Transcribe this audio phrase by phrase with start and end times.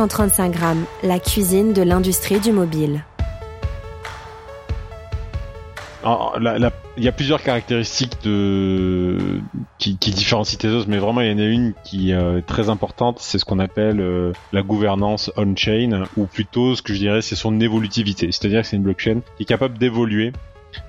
[0.00, 3.04] 135 grammes, la cuisine de l'industrie du mobile.
[6.96, 11.44] il y a plusieurs caractéristiques qui, qui différencient Tezos, mais vraiment il y en a
[11.44, 16.24] une qui euh, est très importante, c'est ce qu'on appelle euh, la gouvernance on-chain, ou
[16.24, 19.46] plutôt ce que je dirais c'est son évolutivité, c'est-à-dire que c'est une blockchain qui est
[19.46, 20.32] capable d'évoluer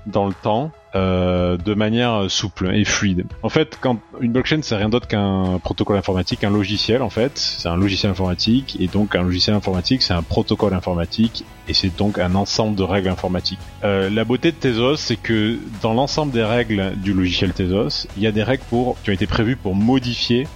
[0.05, 3.25] dans le temps euh, de manière souple et fluide.
[3.43, 7.31] En fait, quand une blockchain c'est rien d'autre qu'un protocole informatique, un logiciel en fait,
[7.37, 11.95] c'est un logiciel informatique et donc un logiciel informatique c'est un protocole informatique et c'est
[11.95, 13.59] donc un ensemble de règles informatiques.
[13.83, 18.23] Euh, la beauté de Tezos c'est que dans l'ensemble des règles du logiciel Tezos, il
[18.23, 20.47] y a des règles pour qui ont été prévues pour modifier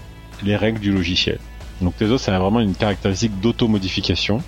[0.43, 1.39] les règles du logiciel.
[1.81, 4.41] Donc Tezos c'est vraiment une caractéristique d'auto-modification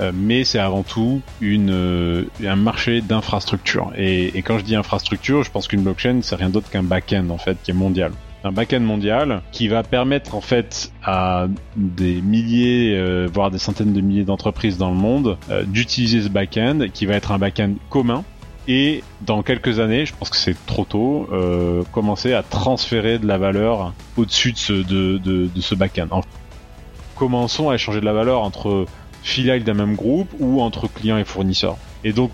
[0.00, 3.92] euh, mais c'est avant tout une, euh, un marché d'infrastructure.
[3.96, 7.30] Et, et, quand je dis infrastructure, je pense qu'une blockchain, c'est rien d'autre qu'un back-end
[7.30, 8.12] en fait, qui est mondial.
[8.44, 13.92] Un back-end mondial qui va permettre en fait à des milliers, euh, voire des centaines
[13.92, 18.22] de milliers d'entreprises dans le monde d'utiliser ce back-end, qui va être un back-end commun.
[18.68, 21.26] Et dans quelques années, je pense que c'est trop tôt,
[21.90, 26.08] commencer à transférer de la valeur au-dessus de ce, de, de ce back-end.
[27.16, 28.86] commençons à échanger de la valeur entre
[29.28, 31.76] filiales d'un même groupe ou entre clients et fournisseurs.
[32.04, 32.30] Et donc,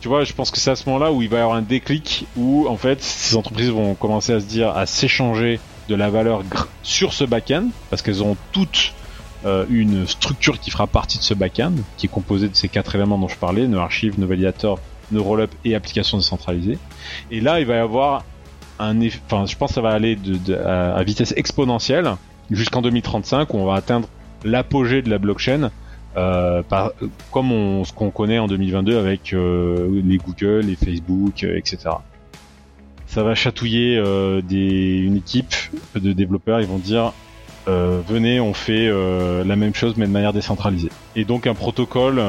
[0.00, 1.62] tu vois, je pense que c'est à ce moment-là où il va y avoir un
[1.62, 6.10] déclic où, en fait, ces entreprises vont commencer à se dire, à s'échanger de la
[6.10, 6.42] valeur
[6.82, 8.92] sur ce back-end, parce qu'elles ont toutes
[9.44, 12.94] euh, une structure qui fera partie de ce back-end, qui est composée de ces quatre
[12.94, 14.78] éléments dont je parlais, nos archives, nos validateurs,
[15.10, 16.78] nos roll-up et applications décentralisées.
[17.30, 18.24] Et là, il va y avoir
[18.78, 20.18] un, enfin, je pense que ça va aller
[20.64, 22.16] à, vitesse exponentielle
[22.50, 24.08] jusqu'en 2035 où on va atteindre
[24.44, 25.70] l'apogée de la blockchain
[26.16, 26.92] euh, par,
[27.30, 31.78] comme on, ce qu'on connaît en 2022 avec euh, les Google, les Facebook, euh, etc.
[33.06, 35.54] Ça va chatouiller euh, des, une équipe
[35.94, 36.60] de développeurs.
[36.60, 37.12] Ils vont dire
[37.66, 40.88] venez, on fait la même chose mais de manière décentralisée.
[41.14, 42.20] Et donc un protocole,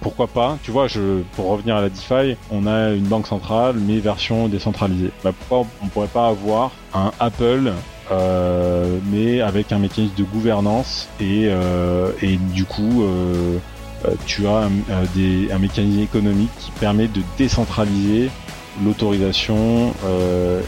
[0.00, 3.74] pourquoi pas Tu vois, je, pour revenir à la DeFi, on a une banque centrale
[3.76, 5.10] mais version décentralisée.
[5.24, 7.72] Bah, pourquoi on pourrait pas avoir un Apple
[8.12, 13.58] euh, mais avec un mécanisme de gouvernance et, euh, et du coup euh,
[14.26, 18.28] tu as un, un, mécanisme économique qui permet de décentraliser
[18.84, 19.94] l'autorisation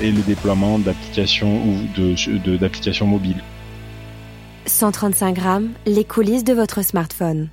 [0.00, 3.42] et le déploiement d'applications ou d'applications de, mobiles.
[4.66, 7.48] 135 grammes, les coulisses de votre smartphone.